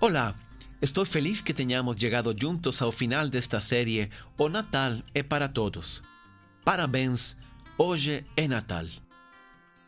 [0.00, 0.32] Olá,
[0.80, 6.04] estou feliz que tenhamos chegado juntos ao final desta série O Natal é para Todos.
[6.64, 7.36] Parabéns,
[7.76, 8.86] hoje é Natal.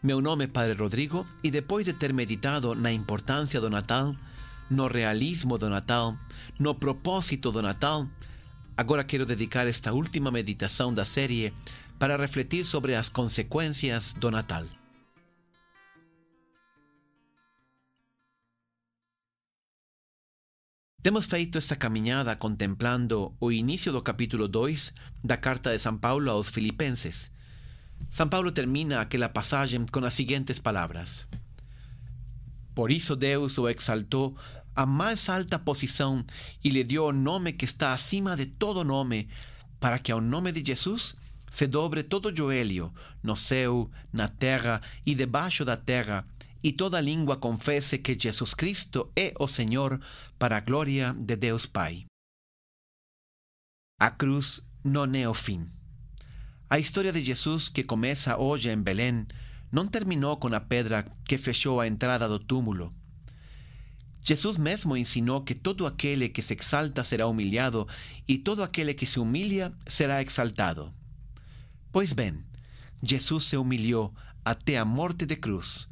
[0.02, 4.16] Meu nome é Padre Rodrigo e depois de ter meditado na importância do Natal,
[4.68, 6.18] no realismo do Natal,
[6.58, 8.08] no propósito do Natal,
[8.77, 11.54] agora quero dedicar esta última meditação da série
[12.00, 14.64] para refletir sobre as consequências do Natal.
[21.03, 24.93] Temos feito esta caminhada contemplando o início do capítulo 2
[25.25, 27.31] da carta de São Paulo aos Filipenses.
[28.11, 31.27] São Paulo termina aquela passagem com as seguintes palavras:
[32.75, 34.36] Por isso Deus o exaltou
[34.77, 36.22] a mais alta posição
[36.62, 39.27] e lhe deu o nome que está acima de todo nome,
[39.80, 41.14] para que ao nome de Jesus
[41.50, 46.27] se dobre todo joelho, no céu, na terra e debaixo da terra,
[46.62, 50.00] e toda língua confesse que Jesus Cristo é o Senhor,
[50.39, 52.05] para a glória de Deus Pai.
[53.98, 55.69] A cruz não é o fim.
[56.69, 59.27] A história de Jesus, que começa hoje em Belém,
[59.72, 62.95] não terminou com a pedra que fechou a entrada do túmulo.
[64.22, 67.89] Jesus mesmo ensinou que todo aquele que se exalta será humilhado
[68.28, 70.92] e todo aquele que se humilha será exaltado.
[71.91, 72.45] Pois bem,
[73.02, 74.14] Jesus se humilhou
[74.45, 75.89] até a morte de cruz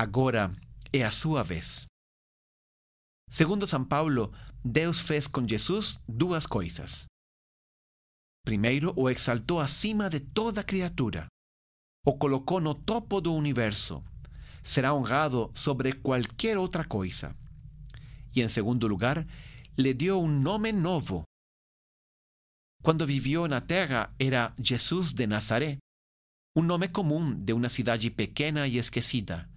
[0.00, 0.50] agora
[0.90, 1.84] é a sua vez.
[3.30, 4.32] Segundo São Paulo,
[4.64, 7.04] Deus fez com Jesus duas coisas.
[8.42, 11.26] Primeiro, o exaltou acima de toda criatura.
[12.06, 14.02] O colocou no topo do universo.
[14.64, 17.36] Será honrado sobre qualquer outra coisa.
[18.34, 19.26] E em segundo lugar,
[19.76, 21.24] lhe deu um nome novo.
[22.82, 25.76] Quando viveu na terra, era Jesus de Nazaré,
[26.56, 29.49] um nome comum de uma cidade pequena e esquecida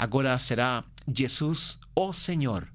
[0.00, 2.72] Agora será Jesus, o Senhor,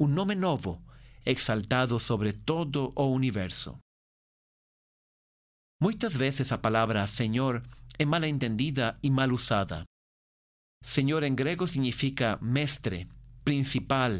[0.00, 0.82] um nome novo,
[1.24, 3.78] exaltado sobre todo o universo.
[5.80, 7.62] Muitas vezes a palavra Senhor
[7.96, 9.84] é mal entendida e mal usada.
[10.82, 13.08] Senhor em grego significa mestre,
[13.44, 14.10] principal,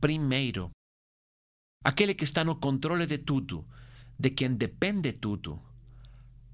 [0.00, 0.72] primeiro.
[1.84, 3.64] Aquele que está no controle de tudo,
[4.18, 5.62] de quem depende tudo.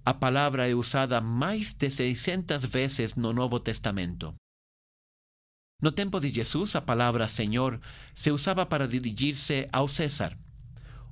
[0.04, 4.34] A palavra é usada mais de 600 vezes no Novo Testamento.
[5.80, 7.78] No tempo de Jesus, a palavra Senhor
[8.12, 10.36] se usava para dirigir-se ao César.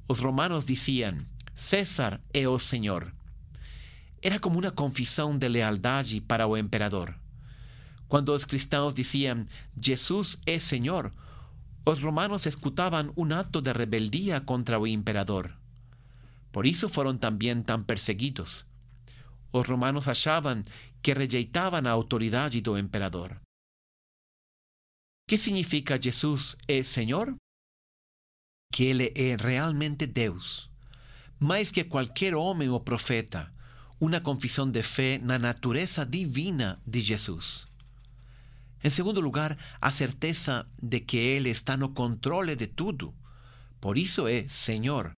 [0.09, 1.19] Os romanos diziam:
[1.55, 3.15] César é o Senhor.
[4.21, 7.15] Era como uma confissão de lealdade para o imperador.
[8.09, 9.47] Quando os cristãos diziam
[9.81, 11.13] Jesus é Senhor,
[11.85, 15.53] os romanos escutavam um ato de rebeldia contra o imperador.
[16.51, 18.67] Por isso foram também tão perseguidos.
[19.53, 20.61] Os romanos achavam
[21.01, 23.46] que rejeitavam a autoridade do imperador.
[25.29, 27.37] ¿Qué significa Jesús es Señor?
[28.71, 30.71] Que Ele é realmente Deus.
[31.41, 33.53] Mais que qualquer homem ou profeta,
[33.99, 37.67] uma confissão de fé na natureza divina de Jesus.
[38.85, 43.13] Em segundo lugar, a certeza de que Ele está no controle de tudo.
[43.81, 45.11] Por isso é Senhor.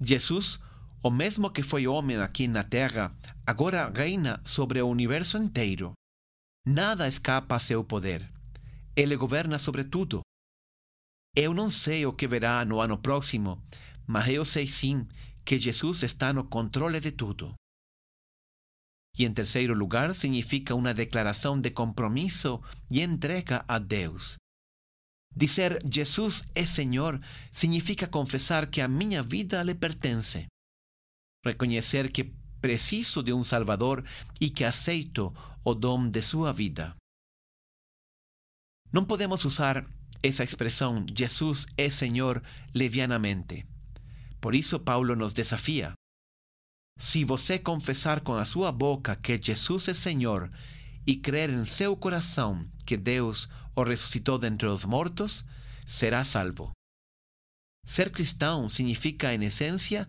[0.00, 0.60] Jesus,
[1.02, 3.12] o mesmo que foi homem aqui na terra,
[3.44, 5.94] agora reina sobre o universo inteiro.
[6.66, 8.30] Nada escapa a seu poder.
[8.94, 10.20] Ele governa sobre tudo.
[11.34, 13.62] Eu não sei o que verá no ano próximo,
[14.06, 15.06] mas eu sei sim
[15.44, 17.54] que Jesus está no controle de tudo.
[19.16, 24.36] E em terceiro lugar, significa uma declaração de compromisso e entrega a Deus.
[25.34, 27.20] Dizer Jesus é Senhor
[27.52, 30.46] significa confessar que a minha vida lhe pertence.
[31.44, 34.04] Reconhecer que preciso de um Salvador
[34.40, 35.34] e que aceito
[35.64, 36.94] o dom de sua vida.
[38.92, 39.86] Não podemos usar
[40.22, 42.42] essa expressão Jesus é Senhor
[42.74, 43.66] levianamente.
[44.40, 45.92] Por isso, Paulo nos desafia.
[46.98, 50.50] Se você confessar com a sua boca que Jesus é Senhor
[51.06, 55.44] e crer em seu coração que Deus o ressuscitou dentre os mortos,
[55.86, 56.72] será salvo.
[57.86, 60.06] Ser cristão significa, em essência,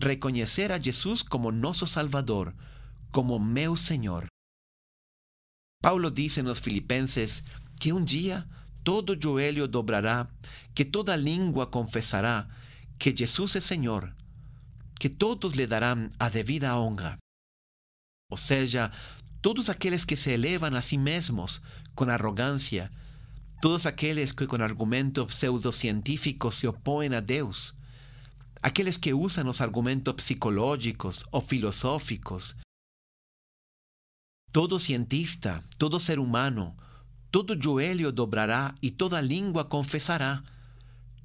[0.00, 2.54] reconhecer a Jesus como nosso Salvador,
[3.10, 4.26] como meu Senhor.
[5.82, 7.42] Paulo diz nos Filipenses
[7.80, 8.46] que um dia
[8.82, 10.28] todo joelho dobrará,
[10.74, 12.48] que toda língua confessará
[12.98, 14.14] que Jesus é Senhor,
[14.98, 17.18] que todos lhe darão a devida honra.
[18.30, 18.90] Ou seja,
[19.40, 21.62] todos aqueles que se elevam a si mesmos
[21.94, 22.90] com arrogância,
[23.60, 27.74] todos aqueles que com argumentos pseudocientíficos se opõem a Deus,
[28.62, 32.56] aqueles que usam os argumentos psicológicos ou filosóficos.
[34.52, 36.76] Todo cientista, todo ser humano,
[37.30, 40.42] todo joelho dobrará e toda língua confessará.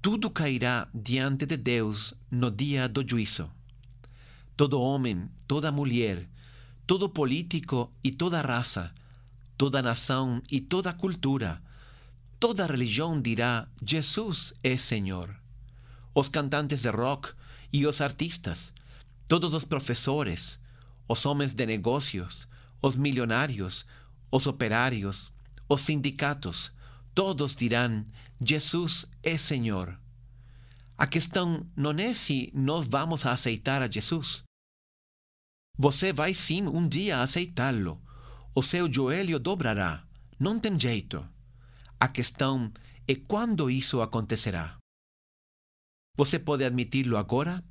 [0.01, 3.49] Tudo cairá diante de Deus no dia do juízo.
[4.55, 6.29] Todo homem, toda mulher,
[6.85, 8.93] todo político e toda raça,
[9.57, 11.61] toda nação e toda cultura,
[12.39, 15.42] toda religião dirá: Jesus é Senhor.
[16.15, 17.33] Os cantantes de rock
[17.71, 18.71] e os artistas,
[19.27, 20.59] todos os professores,
[21.07, 22.47] os homens de negócios,
[22.81, 23.85] os milionários,
[24.31, 25.31] os operários,
[25.67, 26.71] os sindicatos,
[27.15, 28.03] todos dirão:
[28.39, 29.99] Jesus é Senhor.
[30.97, 34.43] A questão não é se nós vamos aceitar a Jesus.
[35.77, 37.99] Você vai sim um dia aceitá-lo.
[38.53, 40.03] O seu joelho dobrará.
[40.39, 41.27] Não tem jeito.
[41.99, 42.71] A questão
[43.07, 44.77] é quando isso acontecerá.
[46.15, 47.63] Você pode admiti-lo agora,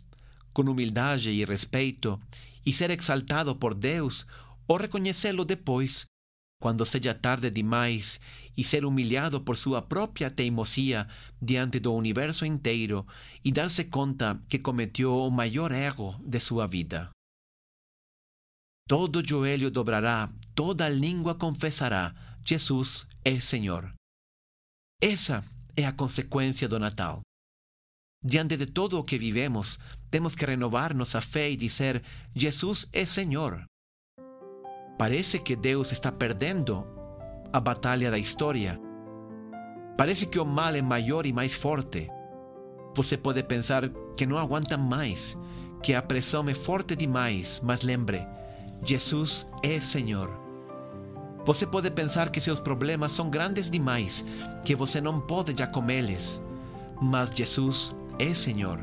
[0.52, 2.20] com humildade e respeito,
[2.66, 4.26] e ser exaltado por Deus,
[4.66, 6.06] ou reconhecê-lo depois,
[6.60, 8.20] quando seja tarde demais,
[8.56, 11.08] e ser humilhado por sua própria teimosia
[11.40, 13.06] diante do universo inteiro
[13.44, 17.10] e dar-se conta que cometeu o maior erro de sua vida.
[18.88, 22.14] Todo joelho dobrará, toda língua confessará:
[22.44, 23.92] Jesus é Senhor.
[25.00, 25.44] Essa
[25.76, 27.22] é a consequência do Natal.
[28.24, 32.02] Diante de todo o que vivemos, temos que renovar nossa fé e dizer:
[32.34, 33.64] Jesus é Senhor.
[34.96, 36.86] Parece que Deus está perdendo
[37.52, 38.80] a batalha da história.
[39.96, 42.08] Parece que o mal é maior e mais forte.
[42.94, 45.36] Você pode pensar que não aguenta mais,
[45.82, 48.24] que a pressão é forte demais, mas lembre:
[48.84, 50.30] Jesus é Senhor.
[51.44, 54.24] Você pode pensar que seus problemas são grandes demais,
[54.64, 56.40] que você não pode já com eles,
[57.00, 57.92] mas Jesus
[58.22, 58.78] é Senhor.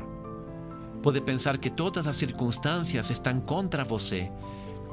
[1.02, 4.30] Pode pensar que todas as circunstâncias estão contra você,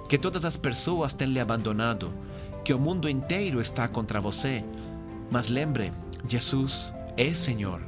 [0.07, 2.13] que todas as pessoas têm lhe abandonado,
[2.63, 4.63] que o mundo inteiro está contra você.
[5.29, 5.91] Mas lembre,
[6.25, 7.81] Jesus é Senhor.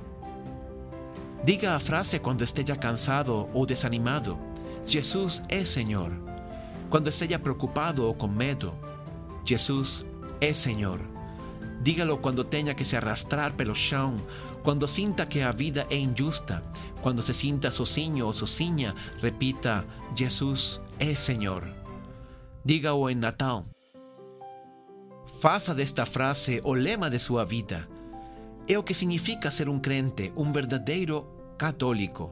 [1.46, 4.38] Diga a frase quando esteja cansado ou desanimado:
[4.86, 6.12] Jesus é Senhor.
[6.90, 8.74] Quando esteja preocupado ou com medo:
[9.46, 10.06] Jesus
[10.42, 11.00] é Senhor.
[11.82, 14.18] Dígalo quando tenha que se arrastrar pelo chão,
[14.64, 16.64] quando sinta que a vida é injusta,
[17.02, 19.86] quando se sinta sozinho ou sozinha, repita:
[20.16, 21.64] Jesus é Senhor.
[22.64, 23.66] Diga-o Natal.
[25.40, 27.88] Faça desta frase o lema de sua vida.
[28.68, 31.26] É o que significa ser um crente, um verdadeiro
[31.58, 32.32] católico.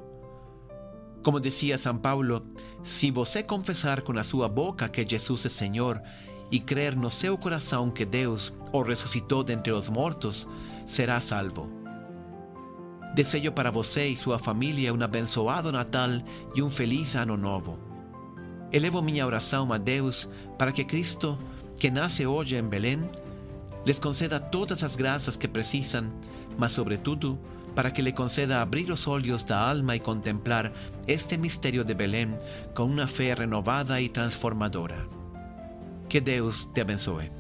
[1.24, 2.46] Como dizia São Paulo,
[2.84, 6.02] se você confessar com a sua boca que Jesus é Senhor
[6.52, 10.48] e crer no seu coração que Deus o ressuscitou dentre os mortos,
[10.86, 11.77] será salvo.
[13.18, 16.22] Desejo para você e sua família um abençoado Natal
[16.54, 17.80] e um feliz Ano Novo.
[18.72, 21.36] Elevo minha oração a Deus para que Cristo,
[21.80, 23.10] que nasce hoje em Belém,
[23.84, 26.14] les conceda todas as graças que precisam,
[26.60, 27.40] mas, sobretudo,
[27.74, 30.72] para que le conceda abrir os olhos da alma e contemplar
[31.08, 32.38] este mistério de Belém
[32.76, 35.08] com uma fé renovada e transformadora.
[36.08, 37.32] Que Deus te abençoe.